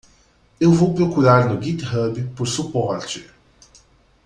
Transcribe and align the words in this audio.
Eu 0.59 0.73
vou 0.73 0.95
procurar 0.95 1.47
no 1.47 1.61
Github 1.61 2.23
por 2.35 2.47
suporte. 2.47 3.29